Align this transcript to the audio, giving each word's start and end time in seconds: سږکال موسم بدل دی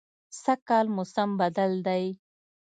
سږکال 0.43 0.85
موسم 0.95 1.29
بدل 1.39 1.71
دی 1.87 2.03